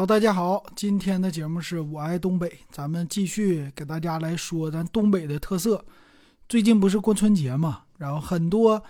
[0.00, 5.84] 好，大家好，今天的节目是我爱东北，咱们继续给大家来说咱东北的特色。
[6.48, 8.82] 最近不是过春节嘛，然后很多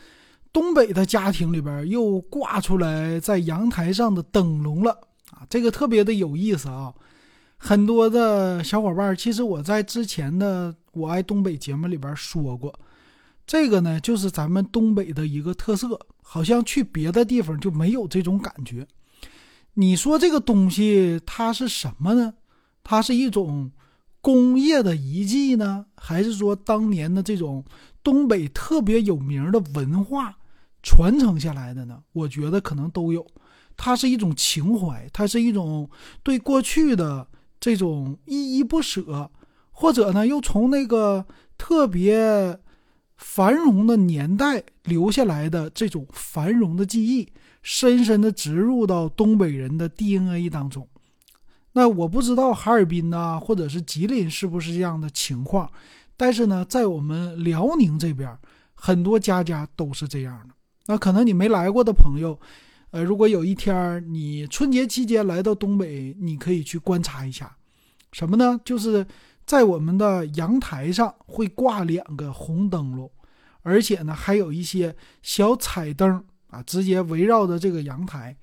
[0.52, 4.92] 东北的家庭里边又挂出来在阳台上的灯笼了
[5.32, 6.94] 啊，这个特别的有意思啊。
[7.56, 12.72] 很多的小伙伴，其实我在之前的我爱东北节目里边说过，
[13.44, 18.86] 这个呢就是咱们东北的一个特色，好像去别的地方就没有这种感觉。
[19.74, 22.34] 你说这个东西它是什么呢？
[22.82, 23.70] 它是一种
[24.20, 27.64] 工业的遗迹呢，还是说当年的这种
[28.02, 30.36] 东北特别有名的文化
[30.82, 32.02] 传承下来的呢？
[32.12, 33.26] 我觉得可能都有。
[33.76, 35.88] 它是一种情怀，它是一种
[36.22, 37.26] 对过去的
[37.58, 39.30] 这种依依不舍，
[39.70, 41.24] 或者呢又从那个
[41.56, 42.58] 特别
[43.16, 47.32] 繁荣的年代留下来的这种繁荣的记忆。
[47.62, 50.88] 深深的植入到东北人的 DNA 当中。
[51.72, 55.70] 那我不知道哈尔滨呐，或者是吉林是不是这样的情况，
[56.16, 58.36] 但是呢，在我们辽宁这边，
[58.74, 60.54] 很多家家都是这样的。
[60.86, 62.36] 那可能你没来过的朋友，
[62.90, 67.56] 呃，如果有一天你春节期间来到东北，你可以去观察一下，
[68.10, 68.60] 什么呢？
[68.64, 69.06] 就是
[69.46, 73.08] 在我们的阳台上会挂两个红灯笼，
[73.62, 76.24] 而且呢，还有一些小彩灯。
[76.50, 78.36] 啊，直接围绕着这个阳台，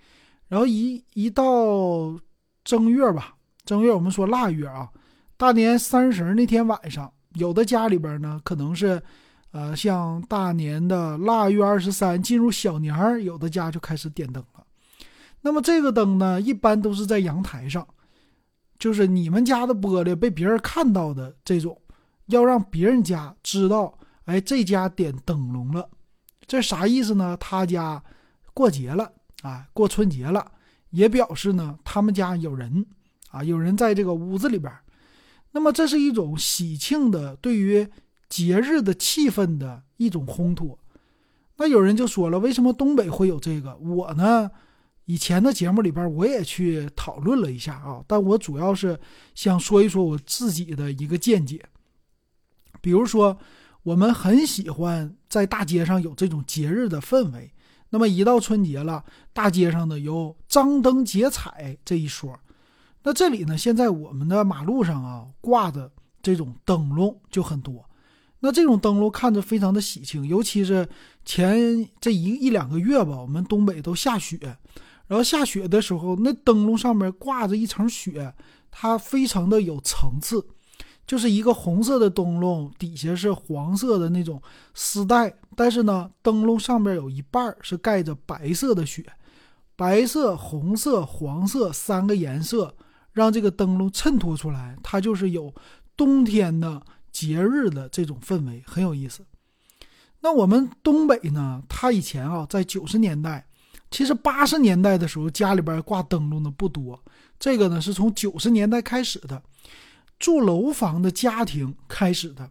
[0.48, 2.18] 然后一一到
[2.64, 4.90] 正月吧，正月我们说腊月啊，
[5.36, 9.02] 大年三十那天晚上，有的家里边呢可能是，
[9.52, 14.64] 呃，像大年的腊月二十三进入小年儿，有的家就开始点灯了。
[15.42, 17.86] 那么这个灯呢，一般都是在阳台上，
[18.80, 21.80] 就是你们家的玻璃被别人看到的这种，
[22.28, 25.90] 要让别人家知道，哎，这家点灯笼了。
[26.48, 27.36] 这啥意思呢？
[27.38, 28.02] 他家
[28.54, 30.50] 过节了啊，过春节了，
[30.92, 32.86] 也表示呢他们家有人
[33.32, 34.72] 啊，有人在这个屋子里边。
[35.52, 37.90] 那么这是一种喜庆的，对于
[38.30, 40.80] 节日的气氛的一种烘托。
[41.58, 43.76] 那有人就说了，为什么东北会有这个？
[43.76, 44.50] 我呢，
[45.04, 48.98] 以前的节目里边我也去讨论了一下啊，但我主要是
[49.36, 51.66] 想说一说我自己的一个见解，
[52.80, 53.38] 比如说。
[53.88, 57.50] 我们很喜欢在大街上有这种节日的氛围。
[57.90, 62.38] 那么一到春节了，大街上呢有张灯结彩这一说。
[63.04, 65.90] 那这里呢，现在我们的马路上啊挂的
[66.22, 67.90] 这种灯笼就很多。
[68.42, 70.86] 那这种灯笼看着非常的喜庆，尤其是
[71.24, 74.38] 前这一一两个月吧，我们东北都下雪，
[75.08, 78.34] 然后下雪的时候，那灯笼上面挂着一层雪，
[78.70, 80.46] 它非常的有层次。
[81.08, 84.42] 就是一个红色的灯笼，底下是黄色的那种
[84.74, 89.06] 丝带，但是呢，灯笼上面有一半是盖着白色的雪，
[89.78, 92.76] 白色、红色、黄色三个颜色，
[93.14, 95.54] 让这个灯笼衬托出来，它就是有
[95.96, 99.26] 冬天的节日的这种氛围，很有意思。
[100.20, 103.48] 那我们东北呢，它以前啊，在九十年代，
[103.90, 107.02] 其实八十年代的时候，家里边挂灯笼的不多，
[107.40, 109.42] 这个呢是从九十年代开始的。
[110.20, 112.50] 住楼房的家庭开始的，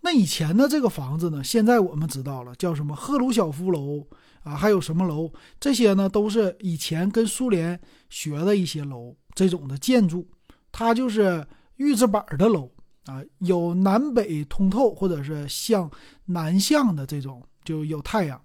[0.00, 1.42] 那以前的这个房子呢？
[1.42, 4.06] 现在我们知道了，叫什么赫鲁晓夫楼
[4.42, 5.32] 啊，还有什么楼？
[5.58, 10.28] 这些呢，都是以前跟苏联学的一些楼，这种的建筑，
[10.70, 11.46] 它就是
[11.76, 12.70] 预制板的楼
[13.06, 15.90] 啊，有南北通透或者是向
[16.26, 18.40] 南向的这种，就有太阳，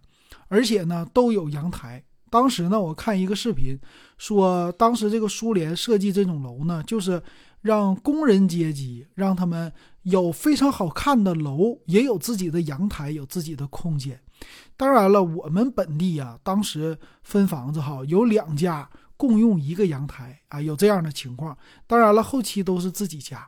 [0.47, 2.03] 而且呢都有阳台。
[2.29, 3.79] 当时呢，我看一个视频，
[4.17, 7.21] 说当时这个苏联设计这种楼呢，就是。
[7.61, 9.69] 让工人阶级让他们
[10.03, 14.17] 有非常好看的楼，也有自己的阳台，有自己的空间。
[14.77, 21.57] 当然了，我们本地呀，当时分房子哈，有两家共用一个阳台啊，有这样的情况。
[21.85, 23.45] 当然了，后期都是自己家。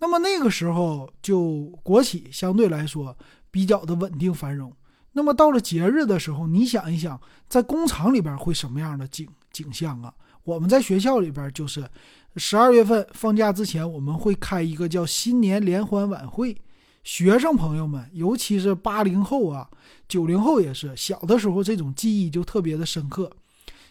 [0.00, 3.16] 那么那个时候就国企相对来说
[3.48, 4.72] 比较的稳定繁荣。
[5.12, 10.14] 那么到了节日的时候，你想一想，在工厂里边会什么样的景景象啊？
[10.44, 11.88] 我们在学校里边就是。
[12.36, 16.56] 十二月份放假之前，我们会开一个叫新年联欢晚会。
[17.02, 19.68] 学生朋友们，尤其是八零后啊、
[20.06, 23.32] 九零后也是，小的时候这种记忆就特别的深刻，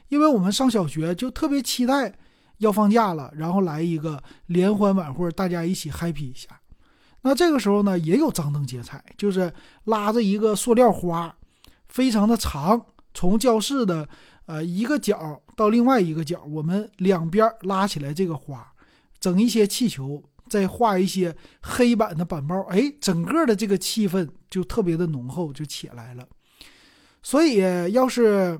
[0.08, 2.18] 因为我们上小学就特别期待
[2.60, 6.59] 要放假了，然后来一个联欢晚会，大家一起 happy 一下。
[7.22, 9.54] 那这个时候呢，也有张灯结彩，就是
[9.86, 11.36] 拉着一个塑料花，
[11.88, 14.08] 非常的长，从教室的。
[14.46, 18.74] 呃，一个角到另外一个角，我们两边拉起来这个花，
[19.20, 26.28] 整一些气球，再画一些黑板的板报，哎，整个的这个气氛就特别的浓厚，就起来了。
[27.22, 27.60] 所以，
[27.92, 28.60] 要是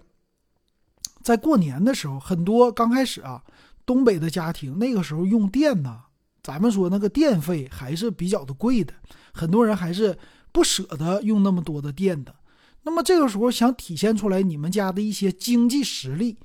[1.24, 3.44] 在过年的时候，很多刚开始啊，
[3.84, 6.02] 东北的家庭那个时候用电呢，
[6.50, 8.92] 咱们说那个电费还是比较的贵的，
[9.32, 10.18] 很多人还是
[10.52, 12.34] 不舍得用那么多的电的。
[12.82, 16.40] 那么这个时候想体现出来你们家的一些经济实力，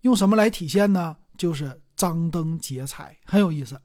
[0.00, 1.14] 用什么来体现呢？
[1.36, 3.78] 就是张灯结彩，很有意思。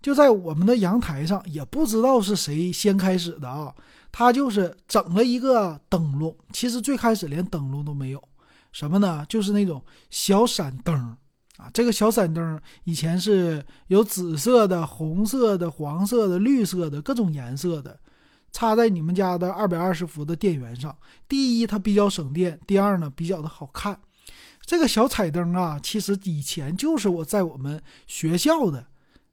[0.00, 3.72] 就在我们的阳台上，也不知道是谁先开始的啊，
[4.10, 6.36] 他就是整了一个灯笼。
[6.52, 8.20] 其实最开始连灯笼都没有，
[8.72, 9.24] 什么呢？
[9.28, 9.80] 就是那种
[10.10, 11.16] 小闪灯
[11.56, 11.70] 啊。
[11.72, 17.98] 这个小闪灯以前是有紫色的、红色的、黄色的、绿色的各种颜色的。
[18.54, 20.94] 插在你们家的二百二十伏的电源上，
[21.26, 23.98] 第一它比较省电，第二呢比较的好看。
[24.60, 28.86] 这个小彩灯啊，其实以前就是我在我们学校的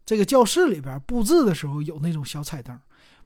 [0.06, 2.80] 这个教室里边布置的时候有那种小彩灯，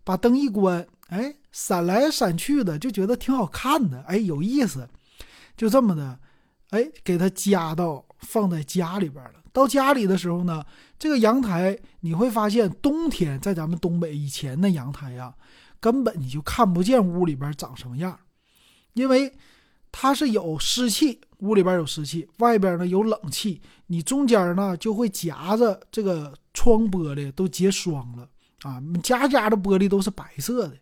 [0.03, 4.89] 把灯一关，哎，闪来闪去的，就觉得挺好看的，哎，有意思。
[5.55, 6.17] 就这么的，
[6.71, 9.33] 哎，给它加到放在家里边了。
[9.51, 10.65] 到家里的时候呢，
[10.97, 15.35] 这个阳台你会发现，冬天在咱们东北以前的阳台呀。
[15.79, 18.17] 根本你就看不见屋里边长什么样，
[18.93, 19.33] 因为
[19.91, 28.29] 它是有湿气，屋里边有湿气，外边呢有冷气，你中间呢就会夹着这个窗玻璃都结霜了
[28.61, 30.77] 啊，家家的玻璃都是白色的，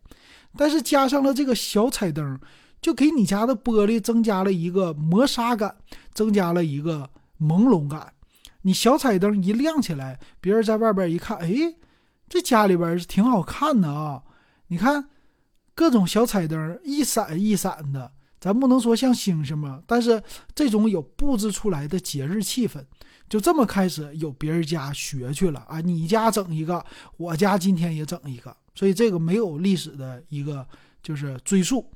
[0.56, 2.40] 但是加上了这个小彩灯，
[2.80, 5.76] 就给你家的玻璃增加了一个磨砂感，
[6.14, 7.10] 增加了一个
[7.42, 8.14] 朦胧感。
[8.62, 11.74] 你小彩灯一亮起来，别人在外边一看，哎，
[12.30, 14.22] 这家里边是挺好看的啊。
[14.68, 15.10] 你看，
[15.74, 20.22] 各种小彩灯一闪一闪的，咱不能说像星星嘛，但是
[20.54, 22.86] 这种有布置出来的节日气氛，
[23.28, 25.82] 就这么开始有别人家学去了啊！
[25.82, 26.86] 你家整一个，
[27.18, 30.66] 我家今天也整一个，所以这个没有历史的一个
[31.02, 31.92] 就是追溯。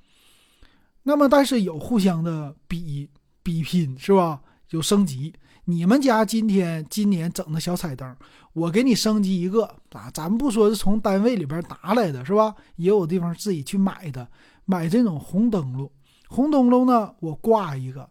[1.03, 3.07] 那么，但是有互相的比
[3.43, 4.41] 比拼，是吧？
[4.69, 5.33] 有升级。
[5.67, 8.15] 你们家今天今年整的小彩灯，
[8.53, 9.63] 我给你升级一个
[9.93, 10.11] 啊！
[10.13, 12.53] 咱不说是从单位里边拿来的，是吧？
[12.75, 14.27] 也有地方自己去买的，
[14.65, 15.89] 买这种红灯笼。
[16.27, 18.07] 红灯笼呢，我挂一个，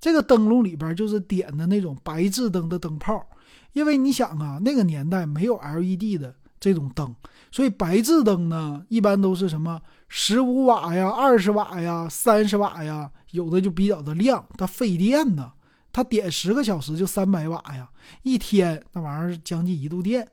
[0.00, 3.20] 这个灯笼里边就是点的那种白炽灯的灯泡。
[3.72, 7.12] 因为你想啊，那个年代没有 LED 的这种灯，
[7.50, 15.50] 所以白炽灯呢，一般都是什么十五瓦呀、二十瓦呀、三十瓦呀，有的就比较的亮，它费电呢。
[15.92, 17.88] 他点十个小时就三百瓦呀，
[18.22, 20.26] 一天那玩意儿将近一度电，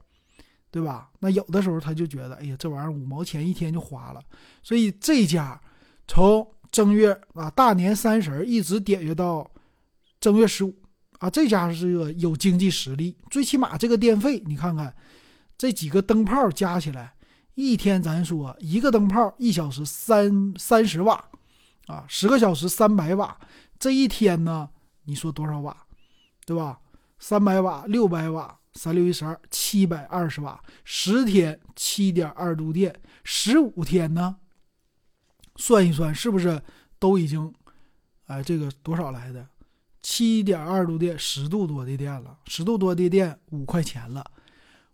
[0.71, 1.09] 对吧？
[1.19, 4.21] 那有的时候他就觉得，哎呀，这玩意儿五毛钱一天就花了。
[4.63, 5.59] 所以这家
[6.07, 9.49] 从正月啊大年三十一直点阅到
[10.21, 10.73] 正月十五
[11.17, 13.17] 啊，这家是个有经济实力。
[13.29, 14.95] 最起码这个电费，你看看
[15.57, 17.13] 这几个灯泡加起来，
[17.55, 21.21] 一天咱说一个灯泡一小时三三十瓦
[21.87, 23.37] 啊，十个小时三百瓦，
[23.77, 24.69] 这一天呢？
[25.09, 25.75] 你说多少瓦，
[26.45, 26.79] 对吧？
[27.17, 34.35] 三百瓦、六百瓦，三六一十二，七百二十瓦，十天七点二度电，十五天呢？
[35.55, 36.61] 算一算，是不是
[36.99, 37.51] 都已经，
[38.27, 39.47] 哎，这个多少来的？
[40.03, 44.23] 七点二度电，十度多的电了，十度多的电五块钱了，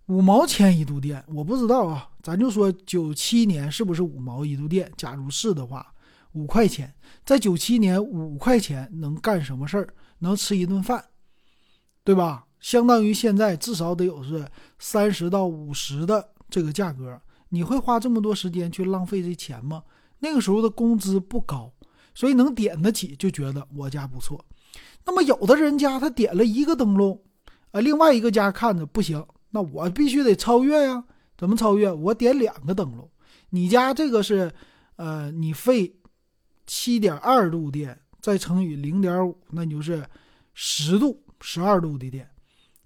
[0.05, 4.89] 五毛钱一度电，我不知道啊，咱就说九七年是不是五毛一度电？
[4.95, 5.93] 假如是的话，
[6.31, 6.91] 五块钱，
[7.23, 9.93] 在九七年五块钱能干什么事儿？
[10.19, 11.05] 能吃一顿饭，
[12.03, 12.45] 对吧？
[12.59, 14.47] 相当于现在至少得有是
[14.79, 17.21] 三十到五十的这个价格。
[17.49, 19.83] 你会花这么多时间去浪费这钱吗？
[20.19, 21.71] 那个时候的工资不高，
[22.13, 24.43] 所以能点得起就觉得我家不错。
[25.05, 27.21] 那么有的人家他点了一个灯笼，
[27.71, 31.03] 啊，另外一个家看着不行，那我必须得超越呀。
[31.37, 31.91] 怎么超越？
[31.91, 33.09] 我点两个灯笼。
[33.51, 34.51] 你家这个是，
[34.95, 35.95] 呃，你费
[36.65, 37.99] 七点二度电。
[38.25, 40.03] 再乘以零点五，那你就是
[40.55, 42.27] 十度、十二度的电。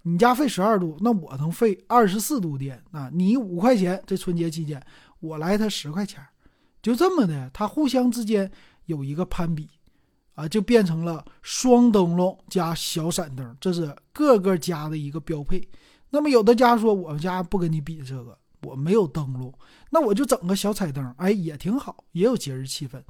[0.02, 3.08] 你家费十二度，那我能费二十四度电啊？
[3.10, 4.84] 你五块钱，这春节期间
[5.18, 6.22] 我来他十块钱，
[6.82, 8.52] 就这么的，它互相之间
[8.84, 9.66] 有一个攀比
[10.34, 15.66] 啊，就变成了双灯笼加小闪灯，这是各个家的一个标配。
[16.10, 19.50] 那么有的家说我们家不跟你比这个，我没有灯笼，
[19.88, 23.02] 那我就整个小彩灯，哎，也挺好，也有节日气氛。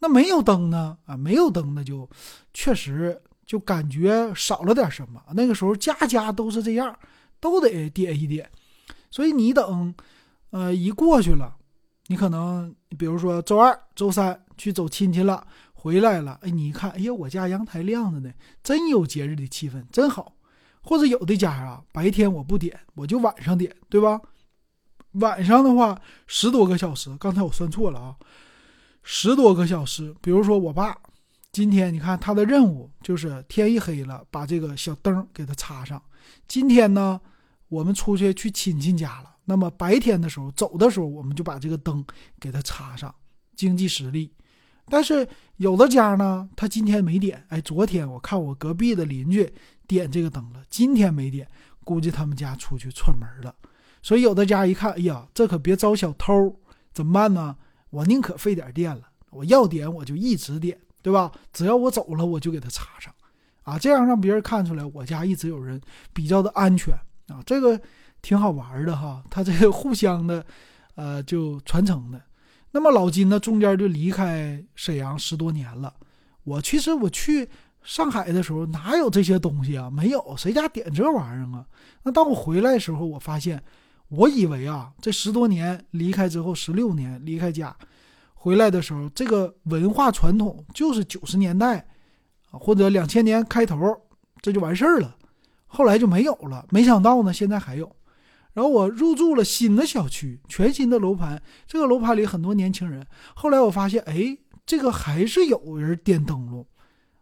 [0.00, 0.96] 那没有灯呢？
[1.06, 2.08] 啊，没有灯那就
[2.54, 5.22] 确实就感觉少了点什么。
[5.32, 6.96] 那个时候家家都是这样，
[7.40, 8.48] 都得点一点。
[9.10, 9.94] 所以你等，
[10.50, 11.56] 呃，一过去了，
[12.06, 20.34] 你可能比如说周二、周三去走亲戚了，回来了，哎，你一看，哎呀，我家阳台亮着呢，真有节日的气氛，真好。
[20.80, 24.20] 或者有的家啊，白天我不点，我就晚上点，对吧？
[25.12, 28.16] 晚上的话，十多个小时，刚才我算错了啊。
[29.10, 30.94] 十多个小时，比如说我爸
[31.50, 36.00] 今天你看他的任务就是天一黑了，把这个小灯给它插上。
[36.46, 37.18] 今天呢，
[37.70, 42.04] 我们出去去亲戚家了，那么白天的时候走的时候，我们就把这个灯
[42.38, 43.12] 给它插上，
[43.56, 44.30] 经济实力。
[44.90, 49.50] 但是有的家呢，他今天没点，哎，昨天我看我隔壁的邻居
[49.86, 51.48] 点这个灯了，今天没点，
[51.82, 53.54] 估计他们家出去串门了。
[54.02, 56.54] 所以有的家一看，哎呀，这可别招小偷，
[56.92, 57.56] 怎么办呢？
[57.90, 61.32] 我宁可费点电了，我要点我就一直点，对吧？
[61.52, 63.12] 只要我走了，我就给它插上，
[63.62, 65.80] 啊，这样让别人看出来我家一直有人，
[66.12, 66.94] 比较的安全
[67.28, 67.80] 啊，这个
[68.20, 69.22] 挺好玩的哈。
[69.30, 70.44] 他这个互相的，
[70.96, 72.20] 呃，就传承的。
[72.70, 75.94] 那么老金呢，中间就离开沈阳十多年了。
[76.44, 77.48] 我其实我去
[77.82, 79.90] 上海的时候，哪有这些东西啊？
[79.90, 81.64] 没有，谁家点这玩意儿啊？
[82.02, 83.62] 那当我回来的时候，我发现。
[84.08, 87.76] 我以为啊，这十多年离开之后，十六年离开家，
[88.34, 91.86] 回来的时候，这个文化传统就是九十年代，
[92.50, 93.78] 或者两千年开头，
[94.40, 95.14] 这就完事儿了。
[95.66, 96.66] 后来就没有了。
[96.70, 97.94] 没想到呢，现在还有。
[98.54, 103.06] 然后我入住了新的小区，全新的楼盘，这个楼盘里很多年轻人。
[103.34, 106.66] 后来我发现，哎，这个还是有人点灯笼，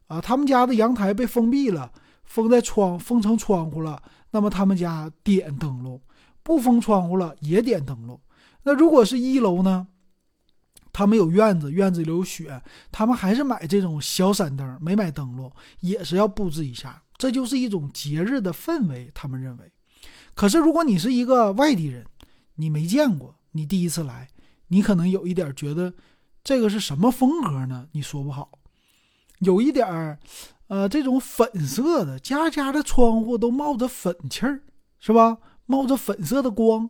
[0.06, 1.90] 啊，他们家的阳台被封闭了，
[2.24, 4.00] 封在窗，封成窗户了。
[4.30, 6.00] 那么他们家点灯笼。
[6.46, 8.20] 不封窗户了也点灯笼，
[8.62, 9.88] 那如果是一楼呢？
[10.92, 12.62] 他们有院子，院子里有雪，
[12.92, 15.50] 他们还是买这种小闪灯，没买灯笼，
[15.80, 19.10] 也是要布置一下，这就是一种节日的氛围。
[19.12, 19.72] 他们认为，
[20.36, 22.06] 可是如果你是一个外地人，
[22.54, 24.28] 你没见过，你第一次来，
[24.68, 25.92] 你可能有一点觉得
[26.44, 27.88] 这个是什么风格呢？
[27.90, 28.52] 你说不好，
[29.40, 30.20] 有一点儿，
[30.68, 34.62] 呃，这种粉色的，家家的窗户都冒着粉气儿，
[35.00, 35.38] 是吧？
[35.66, 36.88] 冒着粉色的光，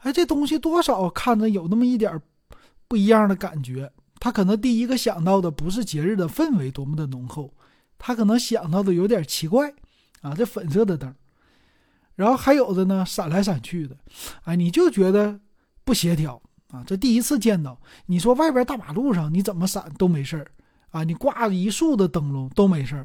[0.00, 2.20] 哎，这东西多少看着有那么一点
[2.88, 3.92] 不一样的感觉。
[4.18, 7.52] 他可能第一个想到的不是节日的氛围多么的浓厚，
[7.98, 9.72] 他可能想到的有点奇怪
[10.22, 11.14] 啊，这粉色的灯，
[12.14, 13.96] 然后还有的呢闪来闪去的，
[14.44, 15.38] 哎，你就觉得
[15.84, 16.82] 不协调啊。
[16.86, 20.50] 这第一次见到，你说外边大马路上你怎么闪都没事儿
[20.90, 23.04] 啊，你挂一束的灯笼都没事儿，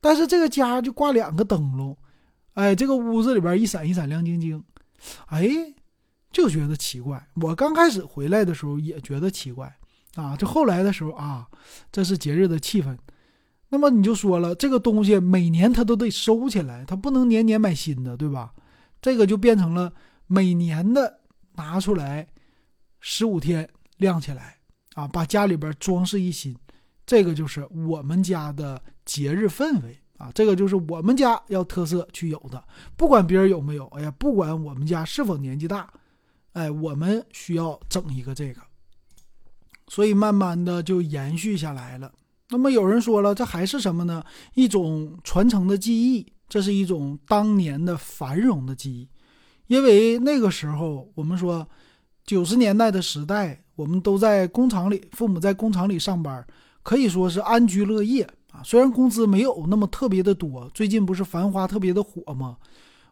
[0.00, 1.96] 但是这个家就挂两个灯笼。
[2.54, 4.62] 哎，这个屋子里边一闪一闪亮晶晶，
[5.26, 5.48] 哎，
[6.32, 7.28] 就觉得奇怪。
[7.34, 9.76] 我刚开始回来的时候也觉得奇怪
[10.14, 11.46] 啊，这后来的时候啊，
[11.92, 12.96] 这是节日的气氛。
[13.68, 18.54] 那么你就说了，这个东西每年它都得收起来，它不能年年买新的，对吧？
[19.02, 19.92] 这个就变成了
[20.28, 21.20] 每年的
[21.56, 22.28] 拿出来，
[23.00, 24.58] 十五天亮起来
[24.94, 26.56] 啊，把家里边装饰一新，
[27.04, 29.98] 这个就是我们家的节日氛围。
[30.24, 32.64] 啊，这个就是我们家要特色去有的，
[32.96, 35.92] 不管别人有没有，哎呀，不管我们家是否年纪大，
[36.54, 38.62] 哎，我们需要整一个这个，
[39.88, 42.10] 所以慢慢的就延续下来了。
[42.48, 44.24] 那么有人说了，这还是什么呢？
[44.54, 49.06] 一种传承的记忆，这是一种当年的繁荣的记忆，
[49.66, 51.68] 因为那个时候我们说
[52.24, 56.46] 九十年代的时代，我们都在工厂里，父母在工厂里上班，
[56.82, 58.26] 可以说是安居乐业。
[58.54, 62.56] 啊，虽然工资没有那么特别的多，最近不是繁花特别的火吗？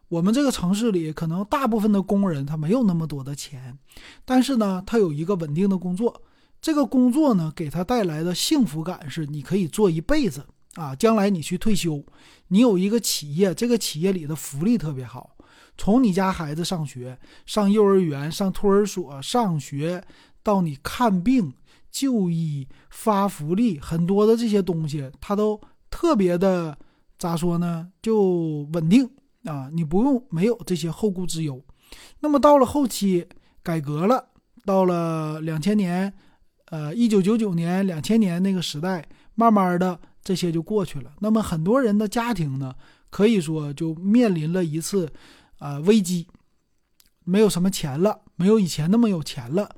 [0.07, 3.77] 我们这个城市里可能大部分的工人他没有那么多的钱，
[4.23, 6.21] 但是呢，他有一个稳定的工作，
[6.61, 10.45] 这个工作呢给他带来的幸福感是你可以做一辈子
[10.75, 10.95] 啊。
[10.95, 12.01] 将来你去退休，
[12.47, 15.35] 你有一个企业，这个企业里的福利特别好，
[15.77, 20.05] 从你家孩子上学、上幼儿园、上托儿所、上学
[20.41, 21.53] 到你看病。
[21.93, 26.75] 就医发福利，很多的这些东西，它都特别的
[27.19, 27.87] 咋说呢？
[28.01, 29.07] 就稳定
[29.45, 31.63] 啊，你不用没有这些后顾之忧。
[32.19, 33.27] 那么到了后期
[33.61, 34.25] 改革了，
[34.65, 36.11] 到了两千年，
[36.65, 41.13] 呃，一九九九年、两千年那个时代，慢慢的这些就过去了。
[41.19, 42.73] 那么很多人的家庭呢，
[43.11, 45.07] 可以说就面临了一次
[45.59, 46.27] 呃危机，
[47.23, 49.75] 没有什么钱了，没有以前那么有钱了。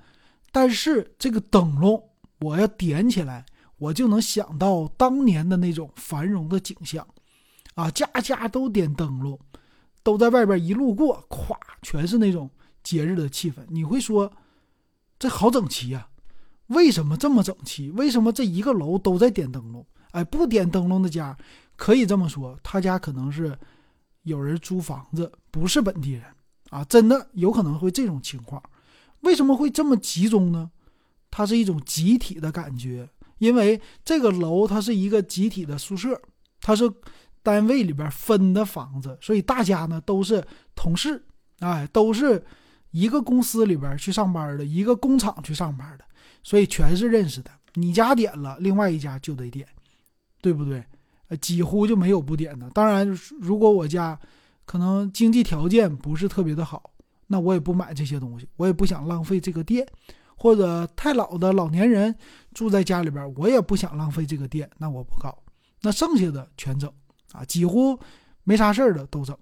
[0.55, 2.01] 但是这个灯笼，
[2.39, 3.45] 我要点起来，
[3.77, 7.05] 我就能想到当年的那种繁荣的景象，
[7.73, 9.37] 啊，家家都点灯笼，
[10.01, 12.49] 都在外边一路过，咵，全是那种
[12.83, 13.55] 节日的气氛。
[13.67, 14.31] 你会说，
[15.19, 16.07] 这好整齐呀？
[16.67, 17.91] 为什么这么整齐？
[17.91, 19.85] 为什么这一个楼都在点灯笼？
[20.11, 21.37] 哎，不点灯笼的家，
[21.75, 23.59] 可以这么说，他家可能是
[24.23, 26.23] 有人租房子，不是本地人
[26.69, 28.63] 啊，真的有可能会这种情况。
[29.25, 30.71] 为什么会这么集中呢？
[31.29, 36.21] 它是一种集体的感觉，因为这个楼它是一个集体的宿舍，
[36.61, 36.89] 它是
[37.43, 40.41] 单位里边分的房子，所以大家呢都是
[40.75, 41.21] 同事，
[41.59, 42.41] 哎，都是
[42.91, 46.05] 一个公司里边去上班的，一个工厂去上班的，
[46.41, 47.51] 所以全是认识的。
[47.73, 49.67] 你家点了，另外一家就得点，
[50.41, 50.81] 对不对？
[51.27, 52.69] 呃，几乎就没有不点的。
[52.69, 53.05] 当然，
[53.41, 54.17] 如果我家
[54.65, 56.91] 可能经济条件不是特别的好，
[57.27, 59.87] 那我也不买这些东西，我也不想浪费这个电。
[60.37, 62.13] 或者太老的老年人
[62.53, 65.41] 住在家里边，我也不想浪费这个电，那我不搞。
[65.81, 66.91] 那剩下的全整
[67.31, 67.97] 啊，几乎
[68.43, 69.35] 没啥事儿的都整。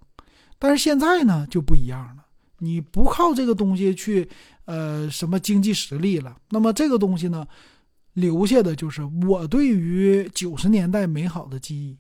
[0.60, 2.24] 但是现在呢就不一样了，
[2.60, 4.30] 你不靠这个东西去，
[4.66, 7.48] 呃，什么经济实力了，那么这个东西呢？
[8.14, 11.98] 留下的就是我对于九十年代美好的记忆，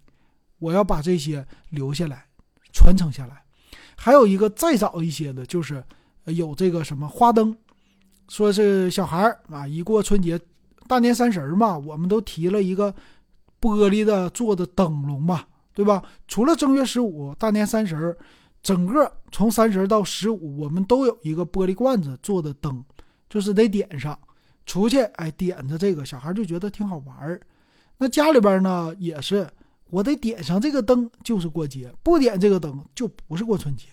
[0.59, 2.27] 我要把这些留下来，
[2.71, 3.42] 传承下来。
[3.95, 5.83] 还有一个再早一些的，就是
[6.25, 7.55] 有这个什么花灯，
[8.29, 10.39] 说是小孩啊，一过春节、
[10.87, 12.93] 大年三十嘛，我们都提了一个
[13.61, 16.03] 玻璃的做的灯笼嘛，对吧？
[16.27, 18.17] 除了正月十五、大年三十，
[18.61, 22.83] 整个从三十到十五，我们都有一个玻璃罐子做的灯，
[23.29, 24.17] 就是得点上。
[24.65, 27.39] 出去哎，点着这个小孩就觉得挺好玩。
[27.97, 29.45] 那家里边呢也是，
[29.93, 33.89] 我得点上这个灯就是过节，不点这个灯就不是过春节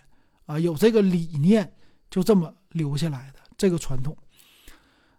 [0.47, 0.59] 啊。
[0.59, 1.71] 有这个理念，
[2.09, 4.17] 就这么留下来的这个传统。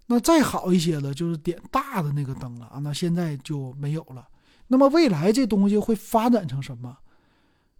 [0.07, 2.79] 那再好一些的，就是点大的那个灯了啊。
[2.79, 4.27] 那现在就没有了。
[4.69, 6.97] 那么未来这东西会发展成什么？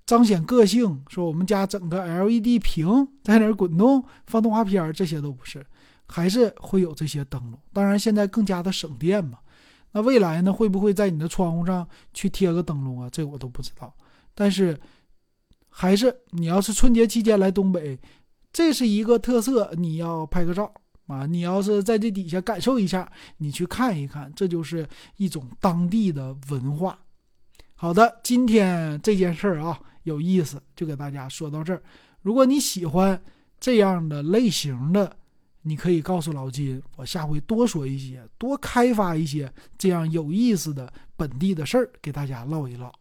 [0.05, 5.65] 彰显个性，说我们家整个 LED 屏在那儿滚动放动画片，这些都不是。
[6.08, 9.39] 还是会有这些灯笼，当然现在更加的省电嘛。
[9.91, 13.10] 那未来呢，会不会在你的窗户上去贴个灯笼啊？
[13.12, 13.93] 这我都不知道。
[14.33, 14.79] 但是，
[15.69, 18.00] 还是你要是春节期间来东北，
[18.53, 20.74] 这是一个特色，你要拍个照
[21.07, 21.25] 啊。
[21.25, 26.98] 你要是在这底下感受一下，你去看一看，这就是一种当地的文化。
[27.75, 31.83] 好的，今天这件事儿啊有意思，就给大家说到这儿。
[32.21, 33.21] 如果你喜欢
[33.60, 35.15] 这样的类型的，
[35.63, 42.91] 你可以告诉老金，我下回多说一些，多开发一些这样有意思的本地的事儿给大家唠一唠。